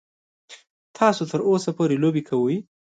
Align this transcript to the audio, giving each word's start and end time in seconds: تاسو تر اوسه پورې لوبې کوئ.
تاسو 0.97 1.21
تر 1.31 1.39
اوسه 1.47 1.69
پورې 1.77 1.95
لوبې 2.03 2.21
کوئ. 2.29 2.57